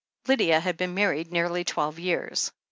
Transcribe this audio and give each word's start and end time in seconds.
Lydia 0.27 0.59
had 0.59 0.77
been 0.77 0.95
married 0.95 1.31
nearly 1.31 1.63
twelve 1.63 1.99
years. 1.99 2.51